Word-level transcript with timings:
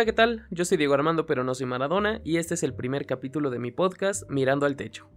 Hola, 0.00 0.06
¿qué 0.06 0.12
tal? 0.14 0.46
Yo 0.50 0.64
soy 0.64 0.78
Diego 0.78 0.94
Armando, 0.94 1.26
pero 1.26 1.44
no 1.44 1.54
soy 1.54 1.66
Maradona, 1.66 2.22
y 2.24 2.38
este 2.38 2.54
es 2.54 2.62
el 2.62 2.72
primer 2.72 3.04
capítulo 3.04 3.50
de 3.50 3.58
mi 3.58 3.70
podcast 3.70 4.22
Mirando 4.30 4.64
al 4.64 4.74
Techo. 4.74 5.10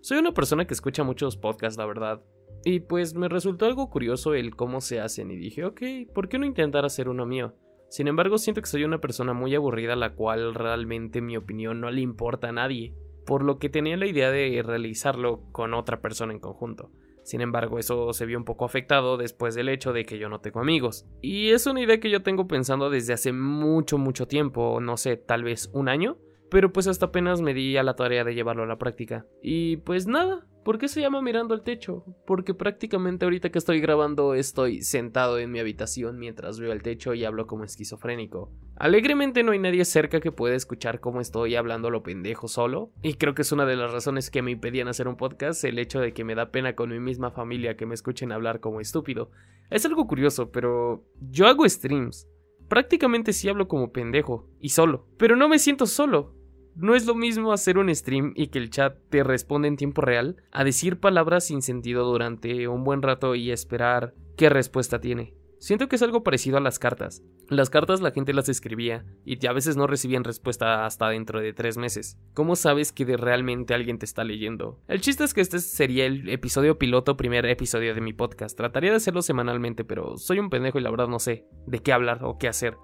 Soy 0.00 0.16
una 0.16 0.32
persona 0.32 0.66
que 0.66 0.72
escucha 0.72 1.04
muchos 1.04 1.36
podcasts, 1.36 1.76
la 1.76 1.84
verdad, 1.84 2.22
y 2.64 2.80
pues 2.80 3.14
me 3.14 3.28
resultó 3.28 3.66
algo 3.66 3.90
curioso 3.90 4.32
el 4.32 4.56
cómo 4.56 4.80
se 4.80 5.00
hacen, 5.00 5.30
y 5.30 5.36
dije, 5.36 5.66
ok, 5.66 5.82
¿por 6.14 6.30
qué 6.30 6.38
no 6.38 6.46
intentar 6.46 6.86
hacer 6.86 7.10
uno 7.10 7.26
mío? 7.26 7.54
Sin 7.90 8.08
embargo, 8.08 8.38
siento 8.38 8.62
que 8.62 8.68
soy 8.68 8.84
una 8.84 9.02
persona 9.02 9.34
muy 9.34 9.54
aburrida 9.54 9.92
a 9.92 9.96
la 9.96 10.14
cual 10.14 10.54
realmente 10.54 11.20
mi 11.20 11.36
opinión 11.36 11.82
no 11.82 11.90
le 11.90 12.00
importa 12.00 12.48
a 12.48 12.52
nadie, 12.52 12.94
por 13.26 13.44
lo 13.44 13.58
que 13.58 13.68
tenía 13.68 13.98
la 13.98 14.06
idea 14.06 14.30
de 14.30 14.62
realizarlo 14.64 15.42
con 15.52 15.74
otra 15.74 16.00
persona 16.00 16.32
en 16.32 16.40
conjunto. 16.40 16.90
Sin 17.26 17.40
embargo, 17.40 17.80
eso 17.80 18.12
se 18.12 18.24
vio 18.24 18.38
un 18.38 18.44
poco 18.44 18.64
afectado 18.64 19.16
después 19.16 19.56
del 19.56 19.68
hecho 19.68 19.92
de 19.92 20.04
que 20.04 20.16
yo 20.16 20.28
no 20.28 20.40
tengo 20.40 20.60
amigos. 20.60 21.06
Y 21.20 21.50
es 21.50 21.66
una 21.66 21.80
idea 21.80 21.98
que 21.98 22.08
yo 22.08 22.22
tengo 22.22 22.46
pensando 22.46 22.88
desde 22.88 23.14
hace 23.14 23.32
mucho, 23.32 23.98
mucho 23.98 24.28
tiempo, 24.28 24.80
no 24.80 24.96
sé, 24.96 25.16
tal 25.16 25.42
vez 25.42 25.68
un 25.72 25.88
año. 25.88 26.18
Pero 26.52 26.72
pues 26.72 26.86
hasta 26.86 27.06
apenas 27.06 27.42
me 27.42 27.52
di 27.52 27.76
a 27.76 27.82
la 27.82 27.96
tarea 27.96 28.22
de 28.22 28.36
llevarlo 28.36 28.62
a 28.62 28.66
la 28.66 28.78
práctica. 28.78 29.26
Y 29.42 29.78
pues 29.78 30.06
nada, 30.06 30.46
¿Por 30.66 30.78
qué 30.78 30.88
se 30.88 31.00
llama 31.00 31.22
mirando 31.22 31.54
al 31.54 31.62
techo? 31.62 32.02
Porque 32.26 32.52
prácticamente 32.52 33.24
ahorita 33.24 33.50
que 33.50 33.58
estoy 33.58 33.78
grabando 33.78 34.34
estoy 34.34 34.82
sentado 34.82 35.38
en 35.38 35.52
mi 35.52 35.60
habitación 35.60 36.18
mientras 36.18 36.58
veo 36.58 36.72
el 36.72 36.82
techo 36.82 37.14
y 37.14 37.24
hablo 37.24 37.46
como 37.46 37.62
esquizofrénico. 37.62 38.50
Alegremente 38.74 39.44
no 39.44 39.52
hay 39.52 39.60
nadie 39.60 39.84
cerca 39.84 40.18
que 40.18 40.32
pueda 40.32 40.56
escuchar 40.56 40.98
cómo 40.98 41.20
estoy 41.20 41.54
hablando 41.54 41.88
lo 41.88 42.02
pendejo 42.02 42.48
solo, 42.48 42.90
y 43.00 43.14
creo 43.14 43.32
que 43.32 43.42
es 43.42 43.52
una 43.52 43.64
de 43.64 43.76
las 43.76 43.92
razones 43.92 44.28
que 44.28 44.42
me 44.42 44.50
impedían 44.50 44.88
hacer 44.88 45.06
un 45.06 45.16
podcast, 45.16 45.62
el 45.62 45.78
hecho 45.78 46.00
de 46.00 46.12
que 46.12 46.24
me 46.24 46.34
da 46.34 46.50
pena 46.50 46.74
con 46.74 46.90
mi 46.90 46.98
misma 46.98 47.30
familia 47.30 47.76
que 47.76 47.86
me 47.86 47.94
escuchen 47.94 48.32
hablar 48.32 48.58
como 48.58 48.80
estúpido. 48.80 49.30
Es 49.70 49.86
algo 49.86 50.08
curioso, 50.08 50.50
pero 50.50 51.04
yo 51.30 51.46
hago 51.46 51.68
streams. 51.68 52.26
Prácticamente 52.68 53.32
sí 53.32 53.48
hablo 53.48 53.68
como 53.68 53.92
pendejo, 53.92 54.50
y 54.58 54.70
solo. 54.70 55.06
Pero 55.16 55.36
no 55.36 55.48
me 55.48 55.60
siento 55.60 55.86
solo. 55.86 56.34
No 56.76 56.94
es 56.94 57.06
lo 57.06 57.14
mismo 57.14 57.54
hacer 57.54 57.78
un 57.78 57.94
stream 57.94 58.34
y 58.36 58.48
que 58.48 58.58
el 58.58 58.68
chat 58.68 58.98
te 59.08 59.24
responda 59.24 59.66
en 59.66 59.78
tiempo 59.78 60.02
real 60.02 60.36
a 60.52 60.62
decir 60.62 61.00
palabras 61.00 61.46
sin 61.46 61.62
sentido 61.62 62.04
durante 62.04 62.68
un 62.68 62.84
buen 62.84 63.00
rato 63.00 63.34
y 63.34 63.50
esperar 63.50 64.12
qué 64.36 64.50
respuesta 64.50 65.00
tiene. 65.00 65.32
Siento 65.58 65.88
que 65.88 65.96
es 65.96 66.02
algo 66.02 66.22
parecido 66.22 66.58
a 66.58 66.60
las 66.60 66.78
cartas. 66.78 67.22
Las 67.48 67.70
cartas 67.70 68.02
la 68.02 68.10
gente 68.10 68.34
las 68.34 68.50
escribía 68.50 69.06
y 69.24 69.46
a 69.46 69.52
veces 69.54 69.78
no 69.78 69.86
recibían 69.86 70.22
respuesta 70.22 70.84
hasta 70.84 71.08
dentro 71.08 71.40
de 71.40 71.54
tres 71.54 71.78
meses. 71.78 72.18
¿Cómo 72.34 72.56
sabes 72.56 72.92
que 72.92 73.06
de 73.06 73.16
realmente 73.16 73.72
alguien 73.72 73.98
te 73.98 74.04
está 74.04 74.22
leyendo? 74.22 74.78
El 74.86 75.00
chiste 75.00 75.24
es 75.24 75.32
que 75.32 75.40
este 75.40 75.60
sería 75.60 76.04
el 76.04 76.28
episodio 76.28 76.78
piloto, 76.78 77.16
primer 77.16 77.46
episodio 77.46 77.94
de 77.94 78.02
mi 78.02 78.12
podcast. 78.12 78.54
Trataría 78.54 78.90
de 78.90 78.96
hacerlo 78.96 79.22
semanalmente, 79.22 79.82
pero 79.82 80.18
soy 80.18 80.40
un 80.40 80.50
pendejo 80.50 80.78
y 80.78 80.82
la 80.82 80.90
verdad 80.90 81.08
no 81.08 81.20
sé 81.20 81.46
de 81.66 81.78
qué 81.78 81.94
hablar 81.94 82.22
o 82.22 82.36
qué 82.36 82.48
hacer. 82.48 82.76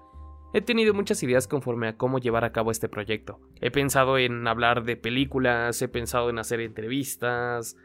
He 0.53 0.61
tenido 0.61 0.93
muchas 0.93 1.23
ideas 1.23 1.47
conforme 1.47 1.87
a 1.87 1.97
cómo 1.97 2.19
llevar 2.19 2.45
a 2.45 2.51
cabo 2.51 2.69
este 2.69 2.87
proyecto. 2.87 3.39
He 3.59 3.71
pensado 3.71 4.19
en 4.19 4.47
hablar 4.47 4.83
de 4.83 4.95
películas, 4.95 5.81
he 5.81 5.87
pensado 5.87 6.29
en 6.29 6.37
hacer 6.37 6.59
entrevistas, 6.59 7.75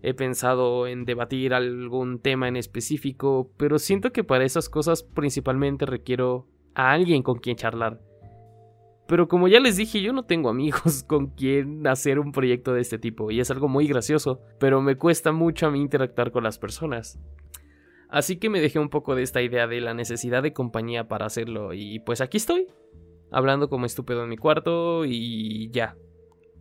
he 0.00 0.14
pensado 0.14 0.86
en 0.86 1.04
debatir 1.04 1.52
algún 1.52 2.18
tema 2.18 2.48
en 2.48 2.56
específico, 2.56 3.52
pero 3.58 3.78
siento 3.78 4.10
que 4.10 4.24
para 4.24 4.44
esas 4.44 4.70
cosas 4.70 5.02
principalmente 5.02 5.84
requiero 5.84 6.48
a 6.74 6.92
alguien 6.92 7.22
con 7.22 7.40
quien 7.40 7.56
charlar. 7.56 8.00
Pero 9.06 9.28
como 9.28 9.46
ya 9.48 9.60
les 9.60 9.76
dije, 9.76 10.00
yo 10.00 10.14
no 10.14 10.24
tengo 10.24 10.48
amigos 10.48 11.02
con 11.06 11.26
quien 11.26 11.86
hacer 11.86 12.18
un 12.18 12.32
proyecto 12.32 12.72
de 12.72 12.80
este 12.80 12.98
tipo, 12.98 13.30
y 13.30 13.40
es 13.40 13.50
algo 13.50 13.68
muy 13.68 13.86
gracioso, 13.86 14.40
pero 14.58 14.80
me 14.80 14.96
cuesta 14.96 15.32
mucho 15.32 15.66
a 15.66 15.70
mí 15.70 15.80
interactuar 15.82 16.32
con 16.32 16.44
las 16.44 16.58
personas. 16.58 17.20
Así 18.14 18.36
que 18.36 18.48
me 18.48 18.60
dejé 18.60 18.78
un 18.78 18.90
poco 18.90 19.16
de 19.16 19.24
esta 19.24 19.42
idea 19.42 19.66
de 19.66 19.80
la 19.80 19.92
necesidad 19.92 20.44
de 20.44 20.52
compañía 20.52 21.08
para 21.08 21.26
hacerlo 21.26 21.72
y 21.72 21.98
pues 21.98 22.20
aquí 22.20 22.36
estoy, 22.36 22.68
hablando 23.32 23.68
como 23.68 23.86
estúpido 23.86 24.22
en 24.22 24.28
mi 24.28 24.36
cuarto 24.36 25.04
y 25.04 25.68
ya. 25.72 25.96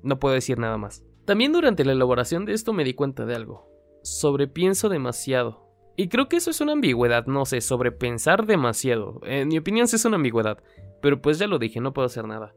No 0.02 0.18
puedo 0.18 0.34
decir 0.34 0.58
nada 0.58 0.80
más. 0.80 1.06
También 1.26 1.54
durante 1.54 1.86
la 1.86 1.92
elaboración 1.92 2.46
de 2.46 2.54
esto 2.54 2.74
me 2.74 2.84
di 2.84 2.96
cuenta 2.96 3.28
de 3.28 3.36
algo. 3.36 3.70
Sobrepienso 4.02 4.90
demasiado. 4.90 5.70
Y 5.96 6.08
creo 6.08 6.28
que 6.28 6.38
eso 6.38 6.50
es 6.50 6.60
una 6.60 6.72
ambigüedad, 6.72 7.28
no 7.28 7.46
sé, 7.46 7.62
sobrepensar 7.62 8.48
demasiado. 8.48 9.22
En 9.22 9.50
mi 9.50 9.60
opinión 9.60 9.88
sí 9.88 9.98
es 9.98 10.06
una 10.06 10.16
ambigüedad, 10.16 10.58
pero 11.04 11.22
pues 11.22 11.38
ya 11.38 11.46
lo 11.46 11.60
dije, 11.60 11.80
no 11.82 11.94
puedo 11.94 12.08
hacer 12.08 12.26
nada. 12.28 12.56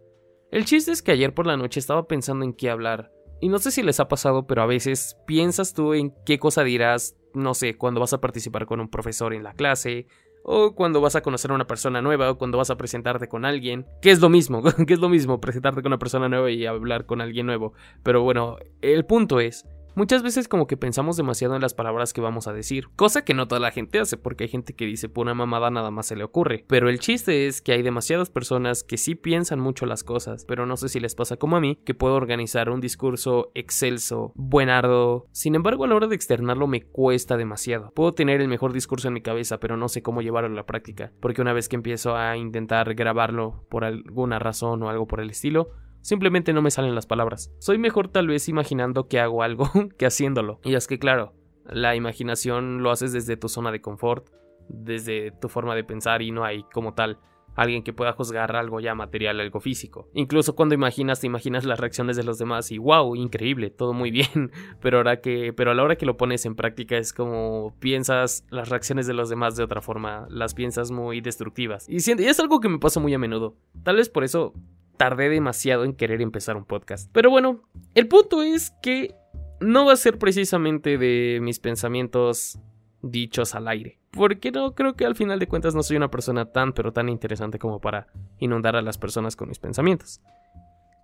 El 0.51 0.65
chiste 0.65 0.91
es 0.91 1.03
que 1.03 1.13
ayer 1.13 1.35
por 1.35 1.47
la 1.47 1.59
noche 1.59 1.81
estaba 1.81 2.09
pensando 2.09 2.47
en 2.47 2.55
qué 2.55 2.71
hablar. 2.71 3.13
Y 3.43 3.51
no 3.51 3.59
sé 3.59 3.73
si 3.73 3.83
les 3.83 4.01
ha 4.01 4.09
pasado, 4.09 4.47
pero 4.47 4.63
a 4.63 4.67
veces 4.67 5.19
piensas 5.27 5.75
tú 5.75 5.93
en 5.93 6.15
qué 6.25 6.39
cosa 6.39 6.65
dirás 6.65 7.15
no 7.37 7.55
sé, 7.55 7.77
cuando 7.77 8.01
vas 8.01 8.13
a 8.13 8.21
participar 8.21 8.67
con 8.67 8.81
un 8.81 8.89
profesor 8.89 9.35
en 9.35 9.43
la 9.43 9.53
clase, 9.53 10.07
o 10.43 10.75
cuando 10.75 11.01
vas 11.01 11.17
a 11.17 11.23
conocer 11.23 11.51
a 11.51 11.55
una 11.55 11.67
persona 11.67 12.01
nueva, 12.01 12.31
o 12.31 12.39
cuando 12.39 12.59
vas 12.59 12.71
a 12.71 12.77
presentarte 12.77 13.29
con 13.29 13.45
alguien, 13.45 13.87
que 14.01 14.11
es 14.11 14.21
lo 14.21 14.29
mismo, 14.29 14.63
que 14.87 14.95
es 14.95 15.01
lo 15.01 15.09
mismo 15.09 15.41
presentarte 15.41 15.83
con 15.83 15.91
una 15.91 15.99
persona 15.99 16.29
nueva 16.29 16.51
y 16.51 16.67
hablar 16.67 17.05
con 17.05 17.21
alguien 17.21 17.47
nuevo. 17.47 17.73
Pero 18.03 18.23
bueno, 18.23 18.57
el 18.81 19.05
punto 19.05 19.41
es, 19.41 19.67
Muchas 19.97 20.23
veces 20.23 20.47
como 20.47 20.67
que 20.67 20.77
pensamos 20.77 21.17
demasiado 21.17 21.57
en 21.57 21.63
las 21.63 21.73
palabras 21.73 22.13
que 22.13 22.21
vamos 22.21 22.47
a 22.49 22.53
decir, 22.53 22.91
cosa 22.97 23.25
que 23.25 23.33
no 23.33 23.49
toda 23.49 23.63
la 23.63 23.71
gente 23.71 23.99
hace 23.99 24.19
porque 24.19 24.45
hay 24.45 24.51
gente 24.51 24.75
que 24.75 24.85
dice 24.85 25.09
por 25.09 25.23
una 25.23 25.33
mamada 25.33 25.71
nada 25.71 25.91
más 25.91 26.05
se 26.05 26.17
le 26.17 26.23
ocurre, 26.23 26.67
pero 26.69 26.91
el 26.91 26.99
chiste 26.99 27.47
es 27.47 27.63
que 27.63 27.73
hay 27.73 27.81
demasiadas 27.81 28.29
personas 28.29 28.85
que 28.85 28.99
sí 28.99 29.15
piensan 29.15 29.59
mucho 29.59 29.87
las 29.87 30.05
cosas, 30.05 30.45
pero 30.45 30.67
no 30.67 30.77
sé 30.77 30.91
si 30.91 31.01
les 31.01 31.15
pasa 31.15 31.39
como 31.39 31.57
a 31.57 31.61
mí, 31.61 31.79
que 31.87 31.95
puedo 31.95 32.15
organizar 32.15 32.69
un 32.69 32.83
discurso 32.83 33.53
excelso, 33.55 34.33
buenardo, 34.35 35.29
sin 35.33 35.55
embargo 35.55 35.85
a 35.85 35.89
la 35.89 35.95
hora 35.95 36.09
de 36.09 36.15
externarlo 36.17 36.67
me 36.67 36.83
cuesta 36.83 37.39
demasiado. 37.39 37.91
Puedo 37.93 38.13
tener 38.13 38.43
el 38.43 38.49
mejor 38.49 38.75
discurso 38.75 39.09
en 39.09 39.15
mi 39.15 39.23
cabeza, 39.23 39.61
pero 39.61 39.79
no 39.79 39.89
sé 39.89 40.03
cómo 40.03 40.21
llevarlo 40.21 40.51
a 40.51 40.57
la 40.57 40.67
práctica, 40.67 41.11
porque 41.21 41.41
una 41.41 41.55
vez 41.55 41.71
que 41.71 41.77
empiezo 41.77 42.15
a 42.17 42.37
intentar 42.37 42.95
grabarlo 42.95 43.65
por 43.71 43.87
alguna 43.87 44.39
razón 44.39 44.83
o 44.83 44.91
algo 44.91 45.07
por 45.07 45.21
el 45.21 45.31
estilo, 45.31 45.71
Simplemente 46.07 46.53
no 46.53 46.63
me 46.63 46.71
salen 46.71 46.95
las 46.95 47.05
palabras. 47.05 47.53
Soy 47.59 47.79
mejor 47.79 48.07
tal 48.07 48.29
vez 48.29 48.49
imaginando 48.49 49.09
que 49.09 49.19
hago 49.19 49.43
algo 49.43 49.69
que 49.99 50.07
haciéndolo. 50.07 50.61
Y 50.63 50.77
es 50.77 50.87
que 50.87 51.01
claro, 51.01 51.35
la 51.65 51.97
imaginación 51.97 52.81
lo 52.81 52.93
haces 52.93 53.13
desde 53.13 53.37
tu 53.37 53.49
zona 53.49 53.73
de 53.73 53.81
confort, 53.81 54.29
desde 54.69 55.33
tu 55.33 55.49
forma 55.49 55.75
de 55.75 55.83
pensar 55.83 56.23
y 56.23 56.31
no 56.31 56.45
hay 56.45 56.63
como 56.73 56.95
tal 56.95 57.19
alguien 57.57 57.83
que 57.83 57.93
pueda 57.93 58.13
juzgar 58.13 58.55
algo 58.55 58.79
ya 58.79 58.95
material, 58.95 59.41
algo 59.41 59.59
físico. 59.59 60.09
Incluso 60.15 60.55
cuando 60.55 60.77
imaginas, 60.77 61.19
te 61.19 61.27
imaginas 61.27 61.65
las 61.65 61.81
reacciones 61.81 62.17
de 62.17 62.23
los 62.23 62.39
demás 62.39 62.71
y 62.71 62.79
wow, 62.79 63.17
increíble, 63.17 63.71
todo 63.71 63.93
muy 63.93 64.13
bien. 64.13 64.53
Pero 64.81 64.99
ahora 64.99 65.21
que, 65.21 65.53
pero 65.55 65.73
a 65.73 65.75
la 65.75 65.83
hora 65.83 65.97
que 65.97 66.07
lo 66.07 66.17
pones 66.17 66.47
en 66.47 66.55
práctica 66.55 66.97
es 66.99 67.13
como 67.13 67.75
piensas 67.81 68.47
las 68.51 68.69
reacciones 68.69 69.09
de 69.09 69.15
los 69.15 69.29
demás 69.29 69.57
de 69.57 69.65
otra 69.65 69.81
forma, 69.81 70.29
las 70.31 70.55
piensas 70.55 70.93
muy 70.93 71.21
destructivas. 71.21 71.89
Y, 71.89 71.97
y 71.97 72.27
es 72.27 72.39
algo 72.39 72.61
que 72.61 72.69
me 72.69 72.79
pasa 72.79 73.01
muy 73.01 73.13
a 73.13 73.19
menudo. 73.19 73.57
Tal 73.83 73.97
vez 73.97 74.09
por 74.09 74.23
eso 74.23 74.55
tardé 74.97 75.29
demasiado 75.29 75.85
en 75.85 75.95
querer 75.95 76.21
empezar 76.23 76.57
un 76.57 76.65
podcast. 76.65 77.11
Pero 77.13 77.31
bueno, 77.31 77.63
el 77.95 78.09
punto 78.09 78.43
es 78.43 78.71
que 78.83 79.15
no 79.61 79.87
va 79.87 79.93
a 79.93 79.97
ser 79.97 80.19
precisamente 80.19 80.99
de 80.99 81.39
mis 81.41 81.59
pensamientos 81.59 82.59
dichos 83.03 83.55
al 83.55 83.69
aire. 83.69 83.99
Porque 84.11 84.51
no 84.51 84.75
creo 84.75 84.95
que 84.95 85.05
al 85.05 85.15
final 85.15 85.39
de 85.39 85.47
cuentas 85.47 85.75
no 85.75 85.83
soy 85.83 85.97
una 85.97 86.11
persona 86.11 86.47
tan 86.47 86.73
pero 86.73 86.93
tan 86.93 87.09
interesante 87.09 87.59
como 87.59 87.81
para 87.81 88.09
inundar 88.39 88.77
a 88.77 88.83
las 88.83 88.99
personas 88.99 89.37
con 89.37 89.49
mis 89.49 89.59
pensamientos. 89.59 90.21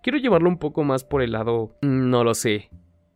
Quiero 0.01 0.17
llevarlo 0.17 0.49
un 0.49 0.57
poco 0.57 0.83
más 0.83 1.03
por 1.03 1.21
el 1.21 1.31
lado, 1.31 1.77
no 1.81 2.23
lo 2.23 2.33
sé, 2.33 2.69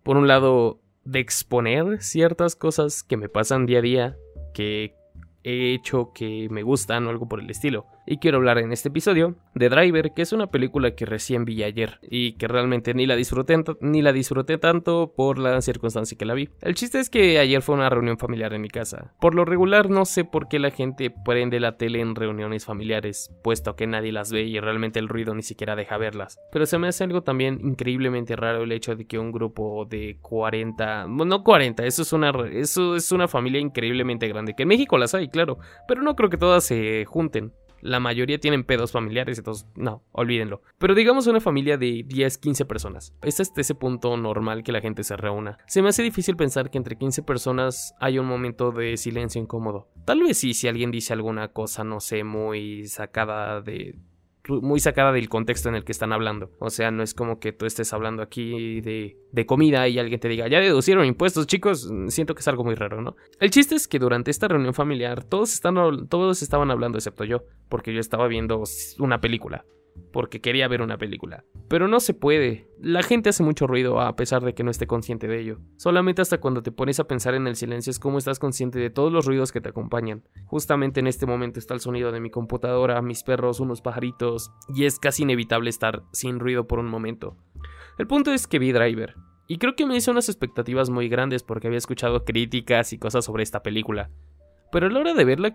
por 0.04 0.16
un 0.18 0.28
lado 0.28 0.80
de 1.04 1.20
exponer 1.20 2.02
ciertas 2.02 2.56
cosas 2.56 3.04
que 3.04 3.18
me 3.18 3.28
pasan 3.28 3.66
día 3.66 3.80
a 3.80 3.82
día, 3.82 4.18
que 4.54 4.96
he 5.48 5.74
hecho 5.74 6.12
que 6.14 6.48
me 6.50 6.62
gustan 6.62 7.08
o 7.08 7.10
algo 7.10 7.28
por 7.28 7.40
el 7.40 7.50
estilo 7.50 7.88
y 8.08 8.18
quiero 8.18 8.38
hablar 8.38 8.58
en 8.58 8.72
este 8.72 8.88
episodio 8.88 9.36
de 9.54 9.70
Driver, 9.70 10.14
que 10.14 10.22
es 10.22 10.32
una 10.32 10.48
película 10.48 10.96
que 10.96 11.06
recién 11.06 11.44
vi 11.44 11.64
ayer 11.64 12.00
y 12.02 12.34
que 12.34 12.48
realmente 12.48 12.94
ni 12.94 13.06
la 13.06 13.16
disfruté, 13.16 13.62
ni 13.82 14.02
la 14.02 14.14
disfruté 14.14 14.58
tanto 14.58 15.14
por 15.16 15.38
la 15.38 15.62
circunstancia 15.62 16.18
que 16.18 16.26
la 16.26 16.34
vi. 16.34 16.50
El 16.62 16.76
chiste 16.76 17.00
es 17.00 17.10
que 17.10 17.38
ayer 17.38 17.62
fue 17.62 17.76
una 17.76 17.90
reunión 17.90 18.18
familiar 18.18 18.54
en 18.54 18.62
mi 18.62 18.70
casa. 18.70 19.14
Por 19.20 19.36
lo 19.36 19.44
regular 19.44 19.90
no 19.90 20.06
sé 20.06 20.24
por 20.24 20.48
qué 20.48 20.58
la 20.58 20.72
gente 20.72 21.14
prende 21.26 21.60
la 21.60 21.76
tele 21.76 22.00
en 22.00 22.16
reuniones 22.16 22.66
familiares, 22.66 23.30
puesto 23.44 23.76
que 23.76 23.88
nadie 23.88 24.14
las 24.14 24.32
ve 24.32 24.44
y 24.44 24.60
realmente 24.60 25.00
el 25.00 25.10
ruido 25.10 25.36
ni 25.36 25.44
siquiera 25.44 25.76
deja 25.76 25.98
verlas. 25.98 26.40
Pero 26.52 26.66
se 26.66 26.78
me 26.78 26.88
hace 26.88 27.04
algo 27.04 27.24
también 27.24 27.60
increíblemente 27.62 28.38
raro 28.38 28.64
el 28.64 28.72
hecho 28.72 28.96
de 28.96 29.06
que 29.06 29.20
un 29.20 29.34
grupo 29.34 29.86
de 29.86 30.18
40, 30.22 31.08
no 31.08 31.44
40, 31.44 31.86
eso 31.86 32.04
es 32.04 32.14
una 32.14 32.32
eso 32.54 32.96
es 32.96 33.12
una 33.12 33.28
familia 33.28 33.60
increíblemente 33.60 34.30
grande, 34.30 34.54
que 34.56 34.64
en 34.64 34.70
México 34.70 34.98
las 34.98 35.14
hay, 35.14 35.28
claro, 35.38 35.60
pero 35.88 36.02
no 36.02 36.16
creo 36.16 36.32
que 36.32 36.38
todas 36.38 36.64
se 36.64 37.06
junten 37.06 37.54
la 37.82 38.00
mayoría 38.00 38.40
tienen 38.40 38.64
pedos 38.64 38.92
familiares, 38.92 39.38
entonces 39.38 39.68
no, 39.76 40.04
olvídenlo. 40.12 40.62
Pero 40.78 40.96
digamos 40.96 41.28
una 41.28 41.40
familia 41.40 41.78
de 41.78 42.04
10, 42.06 42.38
15 42.38 42.66
personas. 42.66 43.14
Es 43.22 43.40
ese 43.40 43.76
punto 43.76 44.18
normal 44.18 44.64
que 44.64 44.72
la 44.72 44.82
gente 44.82 45.04
se 45.04 45.16
reúna. 45.16 45.58
Se 45.68 45.82
me 45.82 45.90
hace 45.90 46.04
difícil 46.04 46.36
pensar 46.36 46.70
que 46.70 46.78
entre 46.78 46.98
15 46.98 47.24
personas 47.24 47.94
hay 48.00 48.20
un 48.20 48.26
momento 48.26 48.72
de 48.72 48.98
silencio 48.98 49.42
incómodo. 49.42 49.88
Tal 50.06 50.22
vez 50.22 50.38
sí 50.38 50.54
si 50.54 50.68
alguien 50.68 50.92
dice 50.92 51.14
alguna 51.14 51.50
cosa, 51.50 51.84
no 51.84 52.00
sé, 52.00 52.24
muy 52.24 52.88
sacada 52.88 53.62
de 53.62 54.00
muy 54.50 54.80
sacada 54.80 55.12
del 55.12 55.30
contexto 55.30 55.70
en 55.70 55.76
el 55.76 55.84
que 55.84 55.92
están 55.92 56.14
hablando. 56.14 56.52
O 56.60 56.70
sea, 56.70 56.92
no 56.92 57.04
es 57.04 57.14
como 57.14 57.40
que 57.40 57.52
tú 57.52 57.66
estés 57.66 57.94
hablando 57.94 58.22
aquí 58.24 58.82
de, 58.82 59.18
de 59.32 59.46
comida 59.46 59.88
y 59.88 60.00
alguien 60.00 60.20
te 60.20 60.28
diga, 60.28 60.48
ya 60.48 60.60
deducieron 60.60 61.06
impuestos, 61.06 61.48
chicos. 61.48 61.92
Siento 62.08 62.36
que 62.36 62.42
es 62.42 62.48
algo 62.48 62.64
muy 62.64 62.76
raro, 62.76 63.02
¿no? 63.02 63.16
El 63.40 63.52
chiste 63.52 63.76
es 63.76 63.88
que 63.88 64.00
durante 64.00 64.32
esta 64.32 64.48
reunión 64.48 64.74
familiar 64.74 65.24
todos, 65.24 65.54
están, 65.54 66.08
todos 66.08 66.42
estaban 66.42 66.72
hablando 66.72 66.98
excepto 66.98 67.24
yo, 67.24 67.44
porque 67.70 67.94
yo 67.94 68.00
estaba 68.00 68.28
viendo 68.28 68.64
una 69.00 69.20
película 69.20 69.66
porque 70.12 70.42
quería 70.42 70.68
ver 70.68 70.82
una 70.82 70.98
película. 70.98 71.44
Pero 71.68 71.88
no 71.88 72.00
se 72.00 72.14
puede. 72.14 72.68
La 72.80 73.04
gente 73.04 73.30
hace 73.30 73.44
mucho 73.44 73.68
ruido 73.68 74.00
a 74.00 74.16
pesar 74.16 74.44
de 74.44 74.54
que 74.54 74.64
no 74.64 74.72
esté 74.72 74.88
consciente 74.88 75.28
de 75.28 75.40
ello. 75.40 75.60
Solamente 75.78 76.22
hasta 76.22 76.40
cuando 76.40 76.64
te 76.64 76.72
pones 76.72 77.00
a 77.00 77.08
pensar 77.08 77.34
en 77.36 77.48
el 77.48 77.56
silencio 77.56 77.92
es 77.92 78.00
como 78.00 78.18
estás 78.18 78.40
consciente 78.40 78.80
de 78.80 78.90
todos 78.90 79.12
los 79.12 79.26
ruidos 79.26 79.52
que 79.52 79.62
te 79.62 79.70
acompañan. 79.70 80.24
Justamente 80.46 81.00
en 81.00 81.08
este 81.08 81.26
momento 81.26 81.60
está 81.60 81.74
el 81.74 81.82
sonido 81.82 82.12
de 82.12 82.20
mi 82.20 82.30
computadora, 82.30 83.02
mis 83.02 83.24
perros, 83.24 83.60
unos 83.60 83.82
pajaritos, 83.82 84.52
y 84.74 84.86
es 84.86 85.00
casi 85.00 85.24
inevitable 85.24 85.70
estar 85.70 86.04
sin 86.12 86.40
ruido 86.40 86.68
por 86.68 86.80
un 86.80 86.88
momento. 86.88 87.38
El 87.98 88.08
punto 88.08 88.32
es 88.32 88.48
que 88.48 88.60
vi 88.60 88.72
Driver. 88.72 89.16
Y 89.48 89.58
creo 89.58 89.76
que 89.76 89.86
me 89.86 89.96
hice 89.96 90.12
unas 90.12 90.30
expectativas 90.30 90.90
muy 90.90 91.08
grandes 91.10 91.44
porque 91.44 91.68
había 91.68 91.78
escuchado 91.78 92.26
críticas 92.26 92.92
y 92.92 92.98
cosas 92.98 93.26
sobre 93.26 93.44
esta 93.44 93.64
película. 93.64 94.10
Pero 94.72 94.88
a 94.88 94.90
la 94.90 95.00
hora 95.00 95.14
de 95.14 95.26
verla 95.26 95.54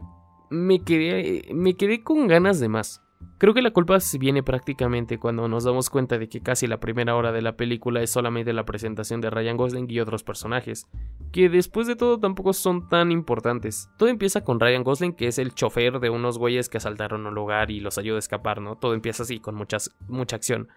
me 0.51 0.83
quedé, 0.83 1.53
me 1.53 1.75
quedé 1.75 2.03
con 2.03 2.27
ganas 2.27 2.59
de 2.59 2.69
más. 2.69 3.03
Creo 3.39 3.55
que 3.55 3.63
la 3.63 3.73
culpa 3.73 3.99
viene 4.21 4.43
prácticamente 4.43 5.19
cuando 5.19 5.49
nos 5.49 5.65
damos 5.65 5.91
cuenta 5.91 6.17
de 6.17 6.29
que 6.29 6.43
casi 6.43 6.67
la 6.67 6.79
primera 6.79 7.17
hora 7.17 7.33
de 7.33 7.43
la 7.43 7.57
película 7.57 8.01
es 8.01 8.11
solamente 8.11 8.53
la 8.53 8.65
presentación 8.65 9.21
de 9.21 9.31
Ryan 9.31 9.57
Gosling 9.57 9.91
y 9.91 10.01
otros 10.01 10.23
personajes, 10.23 10.87
que 11.33 11.49
después 11.49 11.87
de 11.87 11.97
todo 11.97 12.21
tampoco 12.21 12.53
son 12.53 12.89
tan 12.89 13.11
importantes. 13.11 13.91
Todo 13.99 14.09
empieza 14.09 14.43
con 14.43 14.61
Ryan 14.61 14.85
Gosling, 14.85 15.15
que 15.15 15.27
es 15.27 15.39
el 15.39 15.55
chofer 15.55 15.99
de 15.99 16.11
unos 16.11 16.39
güeyes 16.39 16.69
que 16.69 16.77
asaltaron 16.77 17.27
un 17.27 17.35
lugar 17.35 17.71
y 17.71 17.81
los 17.81 17.99
ayuda 17.99 18.17
a 18.17 18.21
escapar, 18.21 18.61
¿no? 18.61 18.77
Todo 18.77 18.95
empieza 18.95 19.25
así, 19.25 19.41
con 19.41 19.55
muchas, 19.55 19.91
mucha 20.09 20.37
acción. 20.37 20.69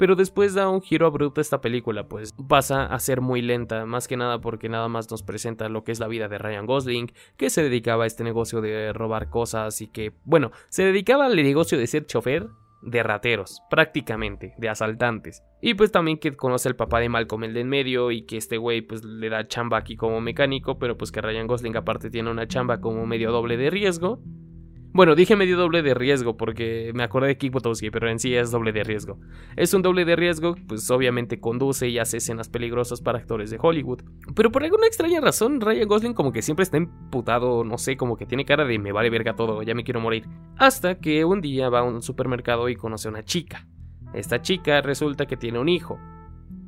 Pero 0.00 0.16
después 0.16 0.54
da 0.54 0.70
un 0.70 0.80
giro 0.80 1.06
abrupto 1.06 1.42
esta 1.42 1.60
película, 1.60 2.08
pues 2.08 2.32
pasa 2.48 2.86
a 2.86 2.98
ser 3.00 3.20
muy 3.20 3.42
lenta, 3.42 3.84
más 3.84 4.08
que 4.08 4.16
nada 4.16 4.40
porque 4.40 4.70
nada 4.70 4.88
más 4.88 5.10
nos 5.10 5.22
presenta 5.22 5.68
lo 5.68 5.84
que 5.84 5.92
es 5.92 6.00
la 6.00 6.08
vida 6.08 6.26
de 6.26 6.38
Ryan 6.38 6.64
Gosling, 6.64 7.12
que 7.36 7.50
se 7.50 7.62
dedicaba 7.62 8.04
a 8.04 8.06
este 8.06 8.24
negocio 8.24 8.62
de 8.62 8.94
robar 8.94 9.28
cosas 9.28 9.82
y 9.82 9.88
que, 9.88 10.14
bueno, 10.24 10.52
se 10.70 10.84
dedicaba 10.84 11.26
al 11.26 11.36
negocio 11.36 11.76
de 11.76 11.86
ser 11.86 12.06
chofer 12.06 12.48
de 12.80 13.02
rateros, 13.02 13.62
prácticamente, 13.68 14.54
de 14.56 14.70
asaltantes. 14.70 15.42
Y 15.60 15.74
pues 15.74 15.92
también 15.92 16.16
que 16.16 16.32
conoce 16.32 16.70
al 16.70 16.76
papá 16.76 16.98
de 17.00 17.10
Malcolm 17.10 17.44
el 17.44 17.52
de 17.52 17.60
en 17.60 17.68
medio 17.68 18.10
y 18.10 18.22
que 18.22 18.38
este 18.38 18.56
güey 18.56 18.80
pues 18.80 19.04
le 19.04 19.28
da 19.28 19.46
chamba 19.48 19.76
aquí 19.76 19.96
como 19.96 20.22
mecánico, 20.22 20.78
pero 20.78 20.96
pues 20.96 21.12
que 21.12 21.20
Ryan 21.20 21.46
Gosling 21.46 21.76
aparte 21.76 22.08
tiene 22.08 22.30
una 22.30 22.48
chamba 22.48 22.80
como 22.80 23.04
medio 23.04 23.32
doble 23.32 23.58
de 23.58 23.68
riesgo. 23.68 24.22
Bueno, 24.92 25.14
dije 25.14 25.36
medio 25.36 25.56
doble 25.56 25.82
de 25.82 25.94
riesgo 25.94 26.36
porque 26.36 26.90
me 26.94 27.04
acordé 27.04 27.28
de 27.28 27.38
Kick 27.38 27.54
pero 27.92 28.10
en 28.10 28.18
sí 28.18 28.34
es 28.34 28.50
doble 28.50 28.72
de 28.72 28.82
riesgo. 28.82 29.20
Es 29.54 29.72
un 29.72 29.82
doble 29.82 30.04
de 30.04 30.16
riesgo, 30.16 30.56
pues 30.66 30.90
obviamente 30.90 31.38
conduce 31.38 31.88
y 31.88 31.98
hace 31.98 32.16
escenas 32.16 32.48
peligrosas 32.48 33.00
para 33.00 33.18
actores 33.18 33.50
de 33.50 33.58
Hollywood. 33.60 34.02
Pero 34.34 34.50
por 34.50 34.64
alguna 34.64 34.88
extraña 34.88 35.20
razón, 35.20 35.60
Ryan 35.60 35.86
Gosling 35.86 36.14
como 36.14 36.32
que 36.32 36.42
siempre 36.42 36.64
está 36.64 36.76
emputado, 36.76 37.62
no 37.62 37.78
sé, 37.78 37.96
como 37.96 38.16
que 38.16 38.26
tiene 38.26 38.44
cara 38.44 38.64
de 38.64 38.80
me 38.80 38.90
vale 38.90 39.10
verga 39.10 39.36
todo, 39.36 39.62
ya 39.62 39.76
me 39.76 39.84
quiero 39.84 40.00
morir. 40.00 40.26
Hasta 40.56 40.98
que 40.98 41.24
un 41.24 41.40
día 41.40 41.68
va 41.68 41.80
a 41.80 41.84
un 41.84 42.02
supermercado 42.02 42.68
y 42.68 42.74
conoce 42.74 43.06
a 43.06 43.12
una 43.12 43.22
chica. 43.22 43.68
Esta 44.12 44.42
chica 44.42 44.80
resulta 44.80 45.26
que 45.26 45.36
tiene 45.36 45.60
un 45.60 45.68
hijo. 45.68 46.00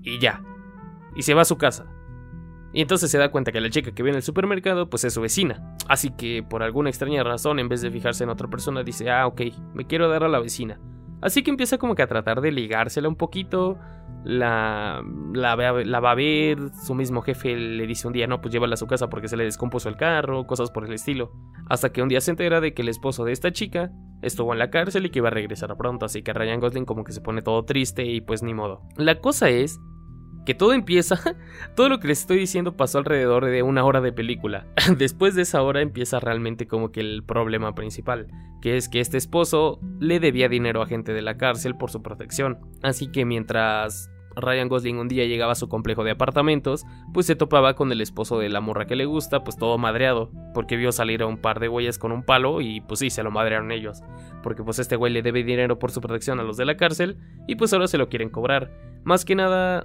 Y 0.00 0.20
ya. 0.20 0.44
Y 1.16 1.22
se 1.22 1.34
va 1.34 1.42
a 1.42 1.44
su 1.44 1.58
casa. 1.58 1.86
Y 2.72 2.80
entonces 2.80 3.10
se 3.10 3.18
da 3.18 3.30
cuenta 3.30 3.52
que 3.52 3.60
la 3.60 3.70
chica 3.70 3.92
que 3.92 4.02
viene 4.02 4.16
al 4.16 4.22
supermercado 4.22 4.88
pues 4.88 5.04
es 5.04 5.14
su 5.14 5.20
vecina. 5.20 5.76
Así 5.88 6.10
que 6.10 6.42
por 6.42 6.62
alguna 6.62 6.88
extraña 6.88 7.22
razón, 7.22 7.58
en 7.58 7.68
vez 7.68 7.82
de 7.82 7.90
fijarse 7.90 8.24
en 8.24 8.30
otra 8.30 8.48
persona, 8.48 8.82
dice, 8.82 9.10
ah, 9.10 9.26
ok, 9.26 9.42
me 9.74 9.86
quiero 9.86 10.08
dar 10.08 10.24
a 10.24 10.28
la 10.28 10.38
vecina. 10.38 10.80
Así 11.20 11.42
que 11.42 11.50
empieza 11.50 11.78
como 11.78 11.94
que 11.94 12.02
a 12.02 12.08
tratar 12.08 12.40
de 12.40 12.50
ligársela 12.50 13.08
un 13.08 13.16
poquito. 13.16 13.78
La, 14.24 15.02
la, 15.34 15.56
va 15.56 16.10
a 16.10 16.14
ver, 16.14 16.58
su 16.84 16.94
mismo 16.94 17.22
jefe 17.22 17.56
le 17.56 17.86
dice 17.86 18.06
un 18.06 18.12
día, 18.12 18.26
no, 18.26 18.40
pues 18.40 18.52
llévala 18.52 18.74
a 18.74 18.76
su 18.76 18.86
casa 18.86 19.08
porque 19.08 19.28
se 19.28 19.36
le 19.36 19.44
descompuso 19.44 19.88
el 19.88 19.96
carro, 19.96 20.46
cosas 20.46 20.70
por 20.70 20.84
el 20.84 20.92
estilo. 20.92 21.32
Hasta 21.68 21.92
que 21.92 22.02
un 22.02 22.08
día 22.08 22.20
se 22.20 22.30
entera 22.30 22.60
de 22.60 22.72
que 22.72 22.82
el 22.82 22.88
esposo 22.88 23.24
de 23.24 23.32
esta 23.32 23.52
chica 23.52 23.90
estuvo 24.22 24.52
en 24.52 24.60
la 24.60 24.70
cárcel 24.70 25.06
y 25.06 25.10
que 25.10 25.18
iba 25.18 25.28
a 25.28 25.32
regresar 25.32 25.76
pronto, 25.76 26.06
así 26.06 26.22
que 26.22 26.32
Ryan 26.32 26.60
Gosling 26.60 26.84
como 26.84 27.02
que 27.02 27.12
se 27.12 27.20
pone 27.20 27.42
todo 27.42 27.64
triste 27.64 28.04
y 28.04 28.20
pues 28.20 28.44
ni 28.44 28.54
modo. 28.54 28.82
La 28.96 29.20
cosa 29.20 29.48
es 29.48 29.80
que 30.44 30.54
todo 30.54 30.72
empieza, 30.72 31.36
todo 31.76 31.88
lo 31.88 32.00
que 32.00 32.08
les 32.08 32.20
estoy 32.20 32.38
diciendo 32.38 32.76
pasó 32.76 32.98
alrededor 32.98 33.44
de 33.44 33.62
una 33.62 33.84
hora 33.84 34.00
de 34.00 34.12
película. 34.12 34.66
Después 34.98 35.34
de 35.34 35.42
esa 35.42 35.62
hora 35.62 35.80
empieza 35.80 36.20
realmente 36.20 36.66
como 36.66 36.92
que 36.92 37.00
el 37.00 37.22
problema 37.24 37.74
principal, 37.74 38.28
que 38.60 38.76
es 38.76 38.88
que 38.88 39.00
este 39.00 39.18
esposo 39.18 39.80
le 40.00 40.20
debía 40.20 40.48
dinero 40.48 40.82
a 40.82 40.86
gente 40.86 41.12
de 41.12 41.22
la 41.22 41.36
cárcel 41.36 41.76
por 41.76 41.90
su 41.90 42.02
protección. 42.02 42.58
Así 42.82 43.10
que 43.10 43.24
mientras 43.24 44.10
Ryan 44.36 44.68
Gosling 44.68 44.98
un 44.98 45.08
día 45.08 45.26
llegaba 45.26 45.52
a 45.52 45.56
su 45.56 45.68
complejo 45.68 46.04
de 46.04 46.12
apartamentos, 46.12 46.84
pues 47.12 47.26
se 47.26 47.36
topaba 47.36 47.74
con 47.74 47.92
el 47.92 48.00
esposo 48.00 48.38
de 48.38 48.48
la 48.48 48.60
morra 48.60 48.86
que 48.86 48.96
le 48.96 49.04
gusta, 49.04 49.44
pues 49.44 49.56
todo 49.56 49.78
madreado, 49.78 50.30
porque 50.54 50.76
vio 50.76 50.92
salir 50.92 51.22
a 51.22 51.26
un 51.26 51.38
par 51.38 51.60
de 51.60 51.68
güeyes 51.68 51.98
con 51.98 52.12
un 52.12 52.22
palo 52.22 52.60
y 52.60 52.80
pues 52.80 53.00
sí, 53.00 53.10
se 53.10 53.22
lo 53.22 53.30
madrearon 53.30 53.72
ellos, 53.72 54.02
porque 54.42 54.62
pues 54.62 54.78
este 54.78 54.96
güey 54.96 55.12
le 55.12 55.22
debe 55.22 55.44
dinero 55.44 55.78
por 55.78 55.90
su 55.90 56.00
protección 56.00 56.40
a 56.40 56.44
los 56.44 56.56
de 56.56 56.64
la 56.64 56.76
cárcel 56.76 57.18
y 57.46 57.56
pues 57.56 57.72
ahora 57.72 57.88
se 57.88 57.98
lo 57.98 58.08
quieren 58.08 58.30
cobrar. 58.30 58.72
Más 59.04 59.24
que 59.24 59.34
nada, 59.34 59.84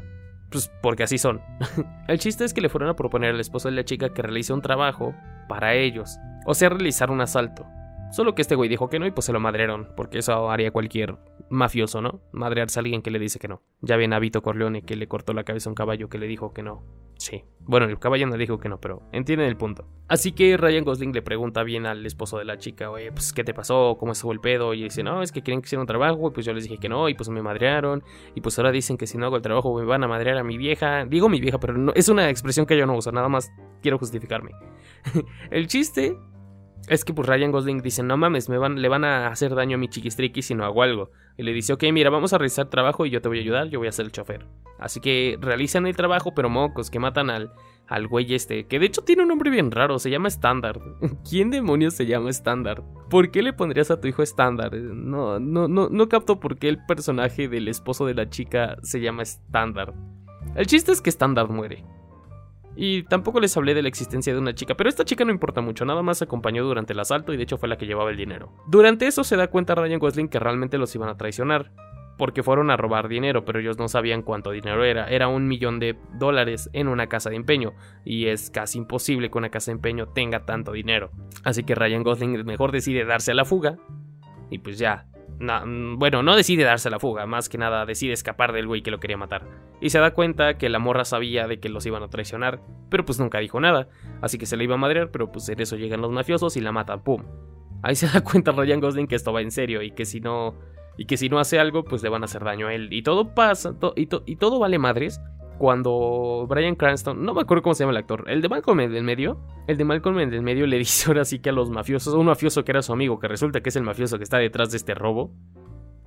pues 0.50 0.72
porque 0.82 1.04
así 1.04 1.18
son. 1.18 1.42
el 2.08 2.20
chiste 2.20 2.46
es 2.46 2.54
que 2.54 2.62
le 2.62 2.70
fueron 2.70 2.90
a 2.90 2.96
proponer 2.96 3.32
al 3.32 3.40
esposo 3.40 3.70
de 3.70 3.76
la 3.76 3.86
chica 3.86 4.10
que 4.10 4.22
realice 4.22 4.54
un 4.54 4.62
trabajo 4.62 5.14
para 5.48 5.76
ellos, 5.76 6.18
o 6.46 6.54
sea, 6.54 6.70
realizar 6.70 7.12
un 7.12 7.22
asalto. 7.22 7.66
Solo 8.12 8.36
que 8.36 8.42
este 8.42 8.56
güey 8.56 8.70
dijo 8.70 8.90
que 8.90 9.00
no 9.00 9.06
y 9.06 9.12
pues 9.12 9.26
se 9.26 9.34
lo 9.34 9.40
madrearon, 9.40 9.90
porque 9.96 10.20
eso 10.20 10.50
haría 10.50 10.72
cualquier 10.72 11.18
mafioso, 11.50 12.02
¿no? 12.02 12.22
Madrearse 12.32 12.80
a 12.80 12.82
alguien 12.82 13.02
que 13.02 13.12
le 13.12 13.20
dice 13.20 13.40
que 13.40 13.48
no. 13.48 13.62
Ya 13.82 13.98
ven 13.98 14.14
a 14.14 14.20
Vito 14.20 14.42
Corleone 14.42 14.84
que 14.84 14.96
le 14.96 15.08
cortó 15.08 15.34
la 15.34 15.44
cabeza 15.44 15.70
a 15.70 15.72
un 15.72 15.76
caballo 15.76 16.10
que 16.10 16.18
le 16.18 16.28
dijo 16.28 16.54
que 16.54 16.64
no. 16.64 16.84
Sí. 17.18 17.44
Bueno, 17.60 17.88
el 17.88 18.00
caballo 18.00 18.28
no 18.28 18.38
dijo 18.38 18.60
que 18.60 18.70
no, 18.70 18.80
pero 18.80 19.02
entienden 19.12 19.48
el 19.48 19.58
punto. 19.58 19.86
Así 20.08 20.32
que 20.32 20.56
Ryan 20.56 20.86
Gosling 20.86 21.12
le 21.12 21.22
pregunta 21.22 21.64
bien 21.64 21.86
al 21.86 22.06
esposo 22.06 22.38
de 22.38 22.46
la 22.46 22.58
chica, 22.58 22.90
oye, 22.90 23.12
pues, 23.12 23.34
¿qué 23.34 23.44
te 23.44 23.54
pasó? 23.54 23.98
¿Cómo 24.00 24.14
estuvo 24.14 24.32
el 24.32 24.40
pedo? 24.40 24.74
Y 24.74 24.84
dice, 24.84 25.04
no, 25.04 25.22
es 25.22 25.32
que 25.32 25.42
quieren 25.42 25.62
que 25.62 25.66
hiciera 25.66 25.82
un 25.82 25.88
trabajo, 25.88 26.30
y 26.30 26.32
pues 26.32 26.46
yo 26.46 26.54
les 26.54 26.64
dije 26.64 26.78
que 26.78 26.88
no, 26.88 27.10
y 27.10 27.16
pues 27.16 27.28
me 27.30 27.42
madrearon, 27.42 28.04
y 28.36 28.42
pues 28.42 28.58
ahora 28.58 28.72
dicen 28.72 28.98
que 28.98 29.08
si 29.08 29.18
no 29.18 29.26
hago 29.26 29.36
el 29.36 29.42
trabajo 29.42 29.78
me 29.78 29.84
van 29.84 30.04
a 30.04 30.08
madrear 30.08 30.38
a 30.38 30.44
mi 30.44 30.58
vieja. 30.58 31.06
Digo 31.06 31.28
mi 31.28 31.42
vieja, 31.42 31.60
pero 31.60 31.74
no, 31.74 31.92
es 31.94 32.08
una 32.08 32.30
expresión 32.30 32.66
que 32.66 32.78
yo 32.78 32.86
no 32.86 32.96
uso, 32.96 33.12
nada 33.12 33.28
más 33.28 33.52
quiero 33.82 33.98
justificarme. 33.98 34.52
el 35.52 35.68
chiste 35.68 36.18
es 36.88 37.04
que 37.04 37.14
pues 37.14 37.28
Ryan 37.28 37.52
Gosling 37.52 37.82
dice, 37.82 38.04
no 38.04 38.18
mames, 38.18 38.50
me 38.50 38.58
van, 38.58 38.82
le 38.82 38.88
van 38.88 39.04
a 39.04 39.28
hacer 39.28 39.56
daño 39.56 39.76
a 39.76 39.80
mi 39.80 39.90
chiquistriqui 39.90 40.42
si 40.42 40.56
no 40.56 40.66
hago 40.66 40.84
algo. 40.84 41.12
Y 41.38 41.44
le 41.44 41.54
dice, 41.54 41.74
ok, 41.74 41.84
mira, 41.92 42.10
vamos 42.10 42.34
a 42.34 42.38
realizar 42.38 42.70
trabajo 42.70 43.06
y 43.06 43.10
yo 43.10 43.22
te 43.22 43.28
voy 43.28 43.40
a 43.40 43.42
ayudar, 43.42 43.68
yo 43.68 43.80
voy 43.80 43.88
a 43.88 43.92
ser 43.92 44.06
el 44.06 44.12
chofer. 44.12 44.46
Así 44.80 45.00
que 45.00 45.38
realizan 45.42 45.86
el 45.86 45.96
trabajo, 45.96 46.34
pero 46.34 46.50
mocos, 46.50 46.90
que 46.90 47.00
matan 47.00 47.30
al, 47.30 47.52
al 47.88 48.08
güey 48.08 48.34
este, 48.34 48.66
que 48.66 48.80
de 48.80 48.86
hecho 48.86 49.02
tiene 49.02 49.24
un 49.24 49.28
nombre 49.30 49.50
bien 49.50 49.72
raro, 49.72 50.00
se 50.00 50.10
llama 50.10 50.28
Standard. 50.28 50.80
¿Quién 51.30 51.50
demonios 51.50 51.94
se 51.94 52.06
llama 52.06 52.30
Standard? 52.30 52.84
¿Por 53.10 53.32
qué 53.32 53.42
le 53.42 53.54
pondrías 53.54 53.92
a 53.92 54.00
tu 54.00 54.08
hijo 54.08 54.24
Standard? 54.24 54.74
No, 54.76 55.40
no, 55.40 55.68
no, 55.68 55.90
no 55.90 56.10
capto 56.10 56.40
por 56.40 56.58
qué 56.58 56.70
el 56.70 56.86
personaje 56.86 57.48
del 57.48 57.68
esposo 57.68 58.06
de 58.06 58.14
la 58.14 58.30
chica 58.30 58.78
se 58.82 59.02
llama 59.02 59.24
Standard. 59.24 59.94
El 60.56 60.68
chiste 60.68 60.92
es 60.92 61.02
que 61.02 61.10
Standard 61.10 61.50
muere. 61.50 61.84
Y 62.80 63.04
tampoco 63.04 63.40
les 63.40 63.58
hablé 63.58 63.74
de 63.74 63.82
la 63.82 63.88
existencia 63.88 64.32
de 64.34 64.40
una 64.40 64.54
chica, 64.54 64.76
pero 64.76 64.88
esta 64.88 65.04
chica 65.04 65.26
no 65.26 65.32
importa 65.32 65.62
mucho, 65.62 65.84
nada 65.84 66.04
más 66.04 66.22
acompañó 66.22 66.64
durante 66.64 66.94
el 66.94 67.00
asalto 67.00 67.34
y 67.34 67.38
de 67.38 67.44
hecho 67.44 67.58
fue 67.58 67.68
la 67.68 67.78
que 67.78 67.88
llevaba 67.88 68.12
el 68.12 68.18
dinero. 68.18 68.54
Durante 68.68 69.08
eso 69.08 69.24
se 69.24 69.36
da 69.36 69.48
cuenta 69.48 69.74
Ryan 69.74 69.98
Gosling 69.98 70.30
que 70.30 70.38
realmente 70.38 70.78
los 70.78 70.94
iban 70.94 71.10
a 71.10 71.18
traicionar, 71.18 71.72
porque 72.20 72.44
fueron 72.44 72.70
a 72.70 72.78
robar 72.78 73.08
dinero, 73.08 73.46
pero 73.46 73.60
ellos 73.60 73.80
no 73.80 73.88
sabían 73.88 74.22
cuánto 74.22 74.52
dinero 74.52 74.84
era. 74.84 75.08
Era 75.08 75.28
un 75.28 75.48
millón 75.48 75.80
de 75.80 75.98
dólares 76.20 76.70
en 76.74 76.88
una 76.88 77.08
casa 77.08 77.32
de 77.32 77.36
empeño, 77.36 77.74
y 78.06 78.28
es 78.28 78.52
casi 78.52 78.78
imposible 78.78 79.32
que 79.32 79.38
una 79.40 79.50
casa 79.50 79.72
de 79.72 79.78
empeño 79.78 80.08
tenga 80.10 80.46
tanto 80.46 80.72
dinero. 80.72 81.10
Así 81.44 81.64
que 81.64 81.74
Ryan 81.74 82.04
Gosling 82.04 82.46
mejor 82.46 82.72
decide 82.72 83.06
darse 83.06 83.32
a 83.32 83.36
la 83.36 83.46
fuga, 83.46 83.78
y 84.50 84.60
pues 84.60 84.78
ya, 84.78 85.08
Mm, 85.40 85.98
bueno, 85.98 86.24
no 86.24 86.36
decide 86.36 86.64
darse 86.64 86.90
la 86.90 87.00
fuga, 87.00 87.26
más 87.26 87.50
que 87.50 87.58
nada 87.58 87.86
decide 87.86 88.14
escapar 88.14 88.54
del 88.54 88.68
güey 88.68 88.82
que 88.82 88.92
lo 88.92 89.00
quería 89.00 89.18
matar. 89.18 89.44
Y 89.82 89.90
se 89.90 90.00
da 90.00 90.12
cuenta 90.12 90.58
que 90.58 90.70
la 90.70 90.80
morra 90.80 91.06
sabía 91.06 91.48
de 91.48 91.60
que 91.60 91.70
los 91.70 91.86
iban 91.86 92.04
a 92.04 92.10
traicionar, 92.10 92.62
pero 92.90 93.06
pues 93.06 93.20
nunca 93.20 93.40
dijo 93.40 93.60
nada. 93.60 93.88
Así 94.22 94.38
que 94.38 94.46
se 94.46 94.58
le 94.58 94.64
iba 94.64 94.76
a 94.76 94.80
madrear, 94.80 95.12
pero 95.12 95.32
pues 95.32 95.48
en 95.50 95.60
eso 95.60 95.76
llegan 95.76 96.02
los 96.02 96.12
mafiosos 96.12 96.58
y 96.58 96.62
la 96.62 96.72
matan, 96.72 97.04
¡pum! 97.04 97.24
Ahí 97.84 97.96
se 97.96 98.08
da 98.14 98.22
cuenta 98.22 98.52
Ryan 98.52 98.80
Gosling 98.80 99.08
que 99.08 99.16
esto 99.16 99.34
va 99.34 99.42
en 99.42 99.52
serio 99.52 99.82
y 99.82 99.92
que 99.92 100.06
si 100.06 100.20
no. 100.20 100.56
Y 101.00 101.06
que 101.06 101.16
si 101.16 101.30
no 101.30 101.38
hace 101.38 101.60
algo, 101.60 101.84
pues 101.84 102.02
le 102.02 102.10
van 102.10 102.24
a 102.24 102.26
hacer 102.26 102.44
daño 102.44 102.68
a 102.68 102.74
él. 102.74 102.92
Y 102.92 103.04
todo 103.04 103.36
pasa, 103.36 103.76
y 103.96 104.36
todo 104.36 104.58
vale 104.58 104.80
madres 104.80 105.22
cuando 105.58 106.46
Brian 106.48 106.76
Cranston, 106.76 107.24
no 107.24 107.34
me 107.34 107.42
acuerdo 107.42 107.64
cómo 107.64 107.74
se 107.74 107.84
llama 107.84 107.92
el 107.92 107.98
actor, 107.98 108.26
el 108.28 108.42
de 108.42 108.50
Malcolm 108.50 108.80
en 108.82 108.96
el 108.96 109.04
medio, 109.04 109.40
el 109.68 109.78
de 109.78 109.86
Malcolm 109.86 110.20
en 110.20 110.34
el 110.34 110.42
medio 110.42 110.68
le 110.68 110.78
dice 110.80 111.08
ahora 111.08 111.26
sí 111.26 111.40
que 111.40 111.50
a 111.50 111.54
los 111.54 111.70
mafiosos, 111.70 112.14
un 112.14 112.26
mafioso 112.26 112.64
que 112.64 112.72
era 112.72 112.82
su 112.82 112.94
amigo, 112.94 113.20
que 113.20 113.28
resulta 113.28 113.62
que 113.62 113.70
es 113.70 113.76
el 113.76 113.84
mafioso 113.84 114.18
que 114.18 114.24
está 114.24 114.38
detrás 114.38 114.72
de 114.72 114.78
este 114.78 114.94
robo, 114.94 115.32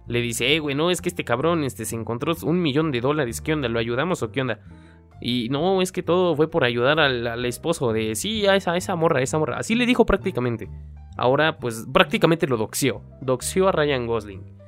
le 0.07 0.21
dice, 0.21 0.55
eh, 0.55 0.59
güey, 0.59 0.75
no, 0.75 0.91
es 0.91 1.01
que 1.01 1.09
este 1.09 1.25
cabrón 1.25 1.63
este, 1.65 1.85
se 1.85 1.95
encontró 1.95 2.35
un 2.43 2.61
millón 2.61 2.91
de 2.91 3.01
dólares, 3.01 3.41
¿qué 3.41 3.53
onda? 3.53 3.69
¿Lo 3.69 3.79
ayudamos 3.79 4.23
o 4.23 4.33
qué 4.33 4.41
onda? 4.41 4.61
Y 5.21 5.49
no, 5.51 5.83
es 5.83 5.93
que 5.93 6.03
todo 6.03 6.35
fue 6.35 6.51
por 6.51 6.65
ayudar 6.65 6.99
al, 6.99 7.45
esposo 7.45 7.93
de, 7.93 8.15
sí, 8.15 8.47
a 8.47 8.57
esa, 8.57 8.77
esa 8.77 8.97
morra, 8.97 9.21
esa 9.21 9.39
morra. 9.39 9.59
Así 9.59 9.75
le 9.75 9.85
dijo 9.85 10.07
prácticamente. 10.07 10.69
Ahora, 11.17 11.59
pues 11.59 11.87
prácticamente 11.93 12.47
lo 12.47 12.57
doxió. 12.57 13.03
Doxió 13.21 13.69
a 13.69 13.73
Ryan 13.73 14.07
Gosling. 14.07 14.60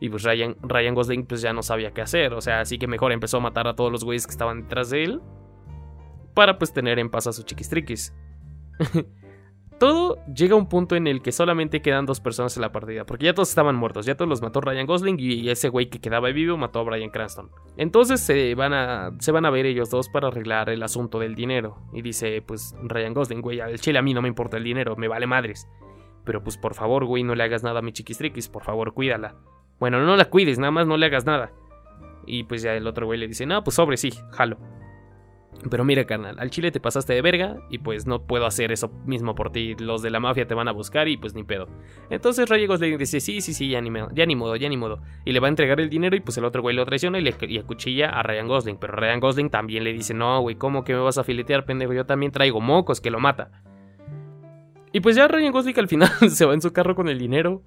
Y 0.00 0.08
pues 0.08 0.22
Ryan, 0.22 0.56
Ryan 0.62 0.94
Gosling 0.94 1.26
pues 1.26 1.42
ya 1.42 1.52
no 1.52 1.62
sabía 1.62 1.92
qué 1.92 2.02
hacer. 2.02 2.34
O 2.34 2.40
sea, 2.40 2.60
así 2.60 2.78
que 2.78 2.86
mejor 2.86 3.12
empezó 3.12 3.38
a 3.38 3.40
matar 3.40 3.66
a 3.66 3.74
todos 3.74 3.90
los 3.90 4.04
güeyes 4.04 4.26
que 4.26 4.32
estaban 4.32 4.62
detrás 4.62 4.90
de 4.90 5.04
él. 5.04 5.20
Para 6.34 6.58
pues 6.58 6.72
tener 6.72 6.98
en 6.98 7.10
paz 7.10 7.26
a 7.26 7.32
sus 7.32 7.44
chiquistriquis. 7.44 8.14
Todo 9.78 10.18
llega 10.26 10.54
a 10.54 10.58
un 10.58 10.68
punto 10.68 10.96
en 10.96 11.06
el 11.06 11.22
que 11.22 11.30
solamente 11.30 11.80
quedan 11.82 12.04
dos 12.04 12.18
personas 12.18 12.56
en 12.56 12.62
la 12.62 12.72
partida, 12.72 13.06
porque 13.06 13.26
ya 13.26 13.34
todos 13.34 13.48
estaban 13.48 13.76
muertos, 13.76 14.06
ya 14.06 14.16
todos 14.16 14.28
los 14.28 14.42
mató 14.42 14.60
Ryan 14.60 14.86
Gosling 14.86 15.16
y 15.20 15.48
ese 15.50 15.68
güey 15.68 15.88
que 15.88 16.00
quedaba 16.00 16.30
vivo 16.30 16.56
mató 16.56 16.80
a 16.80 16.82
Brian 16.82 17.10
Cranston. 17.10 17.52
Entonces 17.76 18.20
se 18.20 18.56
van 18.56 18.72
a, 18.72 19.12
se 19.20 19.30
van 19.30 19.46
a 19.46 19.50
ver 19.50 19.66
ellos 19.66 19.88
dos 19.88 20.08
para 20.08 20.28
arreglar 20.28 20.68
el 20.68 20.82
asunto 20.82 21.20
del 21.20 21.36
dinero. 21.36 21.78
Y 21.92 22.02
dice, 22.02 22.42
pues 22.42 22.74
Ryan 22.82 23.14
Gosling, 23.14 23.40
güey, 23.40 23.60
al 23.60 23.78
chile 23.78 24.00
a 24.00 24.02
mí 24.02 24.14
no 24.14 24.22
me 24.22 24.26
importa 24.26 24.56
el 24.56 24.64
dinero, 24.64 24.96
me 24.96 25.06
vale 25.06 25.28
madres. 25.28 25.68
Pero 26.24 26.42
pues 26.42 26.58
por 26.58 26.74
favor, 26.74 27.04
güey, 27.04 27.22
no 27.22 27.36
le 27.36 27.44
hagas 27.44 27.62
nada 27.62 27.78
a 27.78 27.82
mi 27.82 27.92
chiquistriquis, 27.92 28.48
por 28.48 28.64
favor, 28.64 28.92
cuídala. 28.94 29.36
Bueno, 29.80 30.04
no 30.04 30.16
la 30.16 30.26
cuides, 30.26 30.58
nada 30.58 30.70
más 30.70 30.86
no 30.86 30.96
le 30.96 31.06
hagas 31.06 31.24
nada. 31.24 31.52
Y 32.26 32.44
pues 32.44 32.62
ya 32.62 32.74
el 32.74 32.86
otro 32.86 33.06
güey 33.06 33.18
le 33.18 33.28
dice, 33.28 33.46
no, 33.46 33.62
pues 33.64 33.76
sobre, 33.76 33.96
sí, 33.96 34.12
jalo. 34.32 34.58
Pero 35.70 35.84
mira, 35.84 36.04
carnal, 36.04 36.38
al 36.38 36.50
chile 36.50 36.70
te 36.70 36.78
pasaste 36.78 37.14
de 37.14 37.22
verga 37.22 37.56
y 37.68 37.78
pues 37.78 38.06
no 38.06 38.22
puedo 38.22 38.46
hacer 38.46 38.70
eso 38.70 38.90
mismo 39.06 39.34
por 39.34 39.50
ti. 39.50 39.74
Los 39.78 40.02
de 40.02 40.10
la 40.10 40.20
mafia 40.20 40.46
te 40.46 40.54
van 40.54 40.68
a 40.68 40.72
buscar 40.72 41.08
y 41.08 41.16
pues 41.16 41.34
ni 41.34 41.42
pedo. 41.42 41.66
Entonces 42.10 42.48
Ryan 42.48 42.68
Gosling 42.68 42.98
dice, 42.98 43.18
sí, 43.18 43.40
sí, 43.40 43.52
sí, 43.52 43.68
ya 43.68 43.80
ni, 43.80 43.90
ya 44.12 44.24
ni 44.24 44.36
modo, 44.36 44.54
ya 44.54 44.68
ni 44.68 44.76
modo. 44.76 45.00
Y 45.24 45.32
le 45.32 45.40
va 45.40 45.48
a 45.48 45.50
entregar 45.50 45.80
el 45.80 45.90
dinero 45.90 46.14
y 46.14 46.20
pues 46.20 46.38
el 46.38 46.44
otro 46.44 46.62
güey 46.62 46.76
lo 46.76 46.84
traiciona 46.84 47.18
y 47.18 47.22
le 47.22 47.34
y 47.40 47.58
acuchilla 47.58 48.10
a 48.10 48.22
Ryan 48.22 48.46
Gosling. 48.46 48.76
Pero 48.76 48.94
Ryan 48.94 49.18
Gosling 49.18 49.50
también 49.50 49.82
le 49.82 49.92
dice, 49.92 50.14
no, 50.14 50.40
güey, 50.40 50.54
¿cómo 50.54 50.84
que 50.84 50.94
me 50.94 51.00
vas 51.00 51.18
a 51.18 51.24
filetear, 51.24 51.64
pendejo? 51.64 51.92
Yo 51.92 52.06
también 52.06 52.30
traigo 52.30 52.60
mocos 52.60 53.00
que 53.00 53.10
lo 53.10 53.18
mata. 53.18 53.50
Y 54.92 55.00
pues 55.00 55.16
ya 55.16 55.26
Ryan 55.26 55.52
Gosling 55.52 55.78
al 55.78 55.88
final 55.88 56.10
se 56.30 56.46
va 56.46 56.54
en 56.54 56.62
su 56.62 56.72
carro 56.72 56.94
con 56.94 57.08
el 57.08 57.18
dinero 57.18 57.64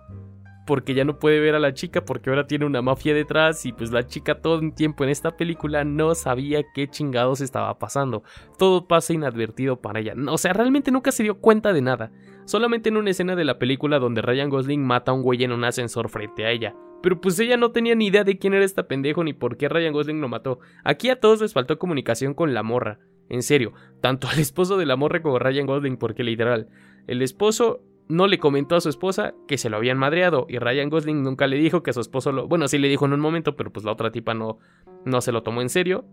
porque 0.66 0.94
ya 0.94 1.04
no 1.04 1.18
puede 1.20 1.40
ver 1.40 1.56
a 1.56 1.60
la 1.60 1.74
chica 1.74 2.06
porque 2.06 2.30
ahora 2.30 2.48
tiene 2.48 2.66
una 2.66 2.82
mafia 2.82 3.14
detrás 3.14 3.66
y 3.66 3.74
pues 3.74 3.92
la 3.92 4.06
chica 4.06 4.42
todo 4.42 4.60
el 4.60 4.74
tiempo 4.74 5.04
en 5.04 5.10
esta 5.10 5.36
película 5.36 5.84
no 5.84 6.14
sabía 6.16 6.64
qué 6.74 6.88
chingados 6.88 7.42
estaba 7.42 7.78
pasando. 7.80 8.24
Todo 8.58 8.88
pasa 8.88 9.14
inadvertido 9.14 9.82
para 9.82 10.00
ella. 10.00 10.14
O 10.30 10.38
sea, 10.38 10.54
realmente 10.54 10.92
nunca 10.92 11.12
se 11.12 11.24
dio 11.24 11.40
cuenta 11.40 11.74
de 11.74 11.82
nada. 11.82 12.12
Solamente 12.46 12.90
en 12.90 12.98
una 12.98 13.12
escena 13.12 13.36
de 13.36 13.46
la 13.46 13.60
película 13.60 14.00
donde 14.00 14.22
Ryan 14.22 14.50
Gosling 14.50 14.84
mata 14.84 15.12
a 15.12 15.14
un 15.14 15.24
güey 15.24 15.44
en 15.44 15.52
un 15.52 15.64
ascensor 15.64 16.10
frente 16.10 16.46
a 16.46 16.52
ella. 16.52 16.76
Pero 17.02 17.20
pues 17.20 17.40
ella 17.40 17.58
no 17.58 17.72
tenía 17.72 17.96
ni 17.96 18.08
idea 18.08 18.24
de 18.24 18.38
quién 18.38 18.54
era 18.54 18.64
esta 18.64 18.88
pendejo 18.88 19.24
ni 19.24 19.34
por 19.34 19.58
qué 19.58 19.68
Ryan 19.70 19.94
Gosling 19.94 20.22
lo 20.22 20.30
mató. 20.30 20.60
Aquí 20.84 21.10
a 21.10 21.20
todos 21.20 21.42
les 21.42 21.54
faltó 21.54 21.80
comunicación 21.80 22.34
con 22.34 22.54
la 22.54 22.62
morra. 22.62 23.00
En 23.30 23.44
serio, 23.44 23.74
tanto 24.02 24.28
al 24.28 24.40
esposo 24.40 24.78
de 24.78 24.86
la 24.86 24.96
morra 24.96 25.22
como 25.22 25.38
a 25.38 25.40
Ryan 25.40 25.66
Gosling, 25.66 25.98
porque 25.98 26.24
literal, 26.24 26.68
el 27.08 27.22
esposo 27.22 27.82
no 28.12 28.28
le 28.28 28.40
comentó 28.40 28.76
a 28.76 28.82
su 28.82 28.90
esposa 28.90 29.34
que 29.48 29.58
se 29.58 29.70
lo 29.70 29.78
habían 29.78 29.98
madreado 29.98 30.46
y 30.50 30.60
Ryan 30.60 30.90
Gosling 30.90 31.24
nunca 31.24 31.48
le 31.48 31.58
dijo 31.58 31.82
que 31.82 31.94
su 31.94 32.02
esposo 32.02 32.32
lo... 32.32 32.48
Bueno, 32.48 32.68
sí 32.68 32.78
le 32.78 32.90
dijo 32.90 33.06
en 33.06 33.14
un 33.14 33.20
momento, 33.20 33.56
pero 33.56 33.72
pues 33.72 33.86
la 33.86 33.94
otra 33.94 34.12
tipa 34.12 34.34
no, 34.34 34.60
no 35.06 35.22
se 35.22 35.32
lo 35.32 35.44
tomó 35.44 35.62
en 35.62 35.70
serio. 35.70 36.06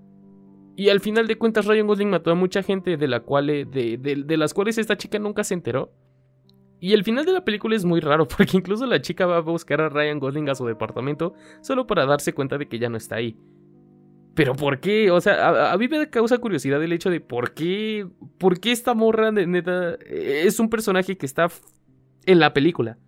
Y 0.76 0.90
al 0.90 1.00
final 1.00 1.26
de 1.26 1.36
cuentas 1.36 1.66
Ryan 1.66 1.88
Gosling 1.88 2.10
mató 2.10 2.30
a 2.30 2.36
mucha 2.36 2.62
gente 2.62 2.96
de, 2.96 3.08
la 3.08 3.20
cual, 3.20 3.46
de, 3.46 3.98
de, 3.98 4.36
las 4.36 4.54
cuales 4.54 4.78
esta 4.78 4.96
chica 4.96 5.18
nunca 5.18 5.42
se 5.42 5.54
enteró. 5.54 5.92
Y 6.80 6.92
el 6.92 7.02
final 7.02 7.24
de 7.24 7.32
la 7.32 7.44
película 7.44 7.74
es 7.74 7.84
muy 7.84 7.98
raro 7.98 8.28
porque 8.36 8.56
incluso 8.56 8.86
la 8.86 9.02
chica 9.02 9.26
va 9.26 9.38
a 9.38 9.40
buscar 9.40 9.80
a 9.80 9.88
Ryan 9.88 10.20
Gosling 10.20 10.48
a 10.48 10.54
su 10.54 10.64
departamento 10.66 11.34
solo 11.62 11.88
para 11.88 12.06
darse 12.06 12.32
cuenta 12.32 12.58
de 12.58 12.68
que 12.68 12.78
ya 12.78 12.88
no 12.88 12.96
está 12.96 13.16
ahí. 13.16 13.36
Pero 14.36 14.54
¿por 14.54 14.78
qué? 14.78 15.10
O 15.10 15.20
sea, 15.20 15.48
a, 15.48 15.72
a, 15.72 15.78
mí 15.78 15.88
me 15.88 16.08
causa 16.10 16.38
curiosidad 16.38 16.80
el 16.80 16.92
hecho 16.92 17.10
de 17.10 17.20
por 17.20 17.54
qué, 17.54 18.06
por 18.38 18.60
qué 18.60 18.70
esta 18.70 18.94
morra 18.94 19.32
neta 19.32 19.96
es 20.06 20.60
un 20.60 20.70
personaje 20.70 21.18
que 21.18 21.26
está 21.26 21.48
en 22.28 22.38
la 22.38 22.52
película. 22.52 22.98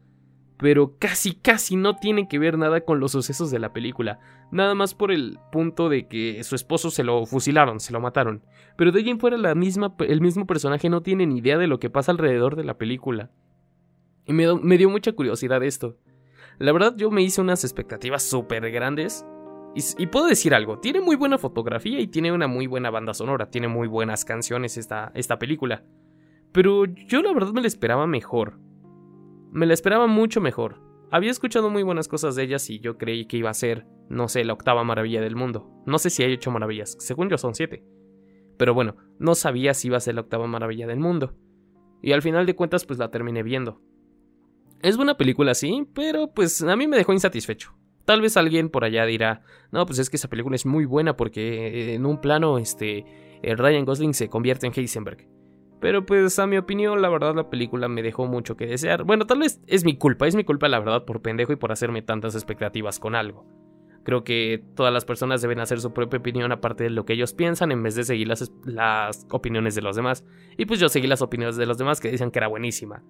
Pero 0.58 0.96
casi, 0.98 1.34
casi 1.34 1.76
no 1.76 1.96
tiene 1.96 2.26
que 2.26 2.38
ver 2.38 2.58
nada 2.58 2.80
con 2.82 3.00
los 3.00 3.12
sucesos 3.12 3.50
de 3.50 3.58
la 3.58 3.72
película. 3.72 4.18
Nada 4.50 4.74
más 4.74 4.94
por 4.94 5.12
el 5.12 5.38
punto 5.52 5.88
de 5.88 6.08
que 6.08 6.42
su 6.42 6.54
esposo 6.54 6.90
se 6.90 7.04
lo 7.04 7.24
fusilaron, 7.26 7.80
se 7.80 7.92
lo 7.92 8.00
mataron. 8.00 8.42
Pero 8.76 8.92
de 8.92 9.00
ahí 9.00 9.10
en 9.10 9.20
fuera 9.20 9.36
la 9.36 9.54
misma, 9.54 9.94
el 10.00 10.20
mismo 10.20 10.46
personaje 10.46 10.88
no 10.88 11.02
tiene 11.02 11.26
ni 11.26 11.38
idea 11.38 11.58
de 11.58 11.66
lo 11.66 11.78
que 11.78 11.90
pasa 11.90 12.12
alrededor 12.12 12.56
de 12.56 12.64
la 12.64 12.76
película. 12.76 13.30
Y 14.26 14.32
me, 14.32 14.54
me 14.56 14.78
dio 14.78 14.90
mucha 14.90 15.12
curiosidad 15.12 15.62
esto. 15.62 15.96
La 16.58 16.72
verdad 16.72 16.94
yo 16.96 17.10
me 17.10 17.22
hice 17.22 17.40
unas 17.40 17.64
expectativas 17.64 18.22
súper 18.22 18.70
grandes. 18.70 19.24
Y, 19.74 20.02
y, 20.02 20.06
puedo 20.08 20.26
decir 20.26 20.52
algo, 20.54 20.78
tiene 20.80 21.00
muy 21.00 21.14
buena 21.14 21.38
fotografía 21.38 22.00
y 22.00 22.08
tiene 22.08 22.32
una 22.32 22.48
muy 22.48 22.66
buena 22.66 22.90
banda 22.90 23.14
sonora, 23.14 23.50
tiene 23.50 23.68
muy 23.68 23.86
buenas 23.86 24.24
canciones 24.24 24.76
esta, 24.76 25.12
esta 25.14 25.38
película. 25.38 25.84
Pero 26.52 26.86
yo 26.86 27.22
la 27.22 27.32
verdad 27.32 27.52
me 27.52 27.60
la 27.60 27.68
esperaba 27.68 28.06
mejor. 28.06 28.58
Me 29.52 29.66
la 29.66 29.74
esperaba 29.74 30.06
mucho 30.06 30.40
mejor. 30.40 30.80
Había 31.10 31.32
escuchado 31.32 31.70
muy 31.70 31.82
buenas 31.82 32.06
cosas 32.06 32.36
de 32.36 32.44
ellas 32.44 32.70
y 32.70 32.78
yo 32.78 32.96
creí 32.96 33.26
que 33.26 33.36
iba 33.36 33.50
a 33.50 33.54
ser, 33.54 33.84
no 34.08 34.28
sé, 34.28 34.44
la 34.44 34.52
octava 34.52 34.84
maravilla 34.84 35.20
del 35.20 35.34
mundo. 35.34 35.68
No 35.86 35.98
sé 35.98 36.08
si 36.08 36.22
hay 36.22 36.34
ocho 36.34 36.52
maravillas, 36.52 36.96
según 37.00 37.28
yo 37.28 37.36
son 37.36 37.56
siete. 37.56 37.84
Pero 38.56 38.74
bueno, 38.74 38.96
no 39.18 39.34
sabía 39.34 39.74
si 39.74 39.88
iba 39.88 39.96
a 39.96 40.00
ser 40.00 40.14
la 40.14 40.20
octava 40.20 40.46
maravilla 40.46 40.86
del 40.86 41.00
mundo. 41.00 41.34
Y 42.00 42.12
al 42.12 42.22
final 42.22 42.46
de 42.46 42.54
cuentas 42.54 42.86
pues 42.86 43.00
la 43.00 43.10
terminé 43.10 43.42
viendo. 43.42 43.82
Es 44.82 44.96
buena 44.96 45.16
película, 45.16 45.54
sí, 45.54 45.84
pero 45.94 46.32
pues 46.32 46.62
a 46.62 46.76
mí 46.76 46.86
me 46.86 46.96
dejó 46.96 47.12
insatisfecho. 47.12 47.74
Tal 48.04 48.20
vez 48.20 48.36
alguien 48.36 48.70
por 48.70 48.84
allá 48.84 49.04
dirá, 49.04 49.42
no, 49.72 49.84
pues 49.84 49.98
es 49.98 50.10
que 50.10 50.16
esa 50.16 50.28
película 50.28 50.54
es 50.54 50.64
muy 50.64 50.84
buena 50.84 51.16
porque 51.16 51.94
en 51.94 52.06
un 52.06 52.20
plano, 52.20 52.58
este, 52.58 53.04
el 53.42 53.58
Ryan 53.58 53.84
Gosling 53.84 54.14
se 54.14 54.28
convierte 54.28 54.68
en 54.68 54.72
Heisenberg. 54.76 55.26
Pero 55.80 56.04
pues 56.04 56.38
a 56.38 56.46
mi 56.46 56.58
opinión, 56.58 57.00
la 57.00 57.08
verdad 57.08 57.34
la 57.34 57.48
película 57.48 57.88
me 57.88 58.02
dejó 58.02 58.26
mucho 58.26 58.56
que 58.56 58.66
desear. 58.66 59.04
Bueno, 59.04 59.26
tal 59.26 59.38
vez 59.38 59.60
es 59.66 59.84
mi 59.84 59.96
culpa, 59.96 60.26
es 60.26 60.36
mi 60.36 60.44
culpa 60.44 60.68
la 60.68 60.78
verdad 60.78 61.04
por 61.04 61.22
pendejo 61.22 61.52
y 61.52 61.56
por 61.56 61.72
hacerme 61.72 62.02
tantas 62.02 62.34
expectativas 62.34 62.98
con 62.98 63.14
algo. 63.14 63.46
Creo 64.02 64.24
que 64.24 64.62
todas 64.74 64.92
las 64.92 65.04
personas 65.04 65.42
deben 65.42 65.60
hacer 65.60 65.80
su 65.80 65.92
propia 65.92 66.18
opinión 66.18 66.52
aparte 66.52 66.84
de 66.84 66.90
lo 66.90 67.04
que 67.04 67.14
ellos 67.14 67.34
piensan 67.34 67.70
en 67.72 67.82
vez 67.82 67.94
de 67.94 68.04
seguir 68.04 68.28
las, 68.28 68.50
las 68.64 69.26
opiniones 69.30 69.74
de 69.74 69.82
los 69.82 69.96
demás. 69.96 70.24
Y 70.56 70.66
pues 70.66 70.80
yo 70.80 70.88
seguí 70.88 71.06
las 71.06 71.22
opiniones 71.22 71.56
de 71.56 71.66
los 71.66 71.78
demás 71.78 72.00
que 72.00 72.10
dicen 72.10 72.30
que 72.30 72.38
era 72.38 72.48
buenísima. 72.48 73.02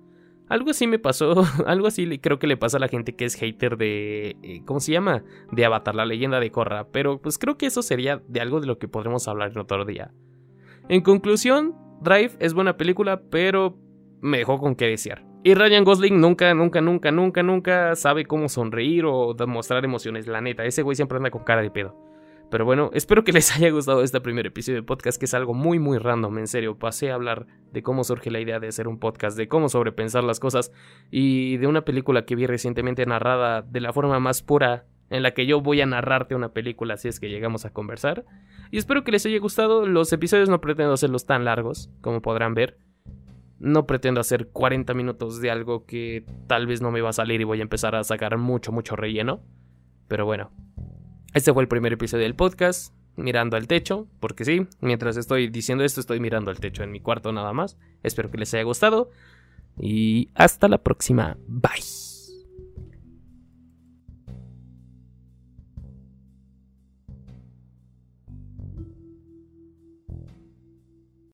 Algo 0.49 0.71
así 0.71 0.89
me 0.89 0.99
pasó, 0.99 1.45
algo 1.67 1.87
así 1.87 2.19
creo 2.19 2.41
que 2.41 2.49
le 2.49 2.57
pasa 2.57 2.77
a 2.77 2.81
la 2.81 2.89
gente 2.89 3.15
que 3.15 3.25
es 3.25 3.37
hater 3.37 3.77
de... 3.77 4.37
Eh, 4.43 4.63
¿Cómo 4.65 4.81
se 4.81 4.93
llama? 4.93 5.23
De 5.53 5.65
Avatar, 5.65 5.95
la 5.95 6.05
leyenda 6.05 6.41
de 6.41 6.51
Korra. 6.51 6.89
Pero 6.89 7.21
pues 7.21 7.39
creo 7.39 7.57
que 7.57 7.67
eso 7.67 7.83
sería 7.83 8.21
de 8.27 8.41
algo 8.41 8.61
de 8.61 8.67
lo 8.67 8.79
que 8.79 8.89
podremos 8.89 9.29
hablar 9.29 9.53
en 9.53 9.59
otro 9.59 9.85
día. 9.85 10.13
En 10.89 11.03
conclusión, 11.03 11.77
Drive 12.01 12.33
es 12.39 12.55
buena 12.55 12.77
película, 12.77 13.21
pero 13.31 13.77
me 14.21 14.39
dejó 14.39 14.59
con 14.59 14.75
qué 14.75 14.87
desear. 14.87 15.25
Y 15.43 15.55
Ryan 15.55 15.85
Gosling 15.85 16.21
nunca, 16.21 16.53
nunca, 16.55 16.81
nunca, 16.81 17.11
nunca, 17.11 17.43
nunca 17.43 17.97
sabe 17.97 18.27
cómo 18.27 18.49
sonreír 18.49 19.05
o 19.07 19.35
demostrar 19.35 19.85
emociones. 19.85 20.27
La 20.27 20.41
neta, 20.41 20.65
ese 20.65 20.83
güey 20.83 20.97
siempre 20.97 21.17
anda 21.17 21.31
con 21.31 21.45
cara 21.45 21.63
de 21.63 21.71
pedo. 21.71 21.97
Pero 22.51 22.65
bueno, 22.65 22.91
espero 22.95 23.23
que 23.23 23.33
les 23.33 23.55
haya 23.57 23.71
gustado 23.71 24.03
este 24.03 24.21
primer 24.21 24.47
episodio 24.47 24.81
de 24.81 24.87
podcast, 24.87 25.19
que 25.19 25.27
es 25.27 25.35
algo 25.35 25.55
muy, 25.55 25.79
muy 25.79 25.99
random, 25.99 26.39
en 26.39 26.47
serio. 26.47 26.79
Pasé 26.79 27.11
a 27.11 27.15
hablar 27.15 27.47
de 27.71 27.83
cómo 27.83 28.03
surge 28.03 28.31
la 28.31 28.41
idea 28.41 28.61
de 28.61 28.69
hacer 28.69 28.89
un 28.89 28.99
podcast, 28.99 29.37
de 29.37 29.49
cómo 29.49 29.69
sobrepensar 29.69 30.25
las 30.25 30.41
cosas 30.41 30.73
y 31.11 31.59
de 31.59 31.67
una 31.67 31.85
película 31.85 32.25
que 32.25 32.35
vi 32.35 32.47
recientemente 32.47 33.07
narrada 33.07 33.63
de 33.63 33.81
la 33.81 33.93
forma 33.93 34.19
más 34.19 34.43
pura 34.43 34.87
en 35.11 35.23
la 35.23 35.33
que 35.33 35.45
yo 35.45 35.61
voy 35.61 35.81
a 35.81 35.87
narrarte 35.87 36.35
una 36.35 36.53
película 36.53 36.97
si 36.97 37.09
es 37.09 37.21
que 37.21 37.29
llegamos 37.29 37.65
a 37.65 37.71
conversar. 37.71 38.25
Y 38.71 38.79
espero 38.79 39.05
que 39.05 39.13
les 39.13 39.27
haya 39.27 39.39
gustado. 39.39 39.87
Los 39.87 40.13
episodios 40.13 40.49
no 40.49 40.61
pretendo 40.61 40.93
hacerlos 40.93 41.27
tan 41.27 41.45
largos, 41.45 41.91
como 42.01 42.23
podrán 42.23 42.55
ver. 42.55 42.79
No 43.59 43.87
pretendo 43.87 44.21
hacer 44.21 44.49
40 44.49 44.95
minutos 44.95 45.41
de 45.41 45.51
algo 45.51 45.85
que 45.85 46.25
tal 46.47 46.67
vez 46.67 46.81
no 46.81 46.91
me 46.91 47.03
va 47.03 47.11
a 47.11 47.13
salir 47.13 47.41
y 47.41 47.45
voy 47.45 47.59
a 47.59 47.63
empezar 47.63 47.95
a 47.95 48.05
sacar 48.05 48.39
mucho, 48.39 48.73
mucho 48.73 48.97
relleno. 48.97 49.43
Pero 50.09 50.25
bueno, 50.25 50.51
este 51.35 51.53
fue 51.53 51.63
el 51.63 51.69
primer 51.69 51.93
episodio 51.93 52.25
del 52.25 52.35
podcast, 52.35 52.95
mirando 53.17 53.57
al 53.57 53.67
techo, 53.67 54.09
porque 54.21 54.45
sí, 54.45 54.67
mientras 54.81 55.17
estoy 55.17 55.49
diciendo 55.49 55.85
esto 55.85 56.01
estoy 56.01 56.21
mirando 56.21 56.51
al 56.51 56.61
techo 56.61 56.83
en 56.83 56.93
mi 56.93 57.01
cuarto 57.01 57.33
nada 57.33 57.53
más. 57.53 57.77
Espero 58.03 58.31
que 58.31 58.39
les 58.39 58.55
haya 58.55 58.63
gustado 58.63 59.11
y 59.79 60.31
hasta 60.35 60.69
la 60.69 60.79
próxima. 60.79 61.37
Bye. 61.47 62.10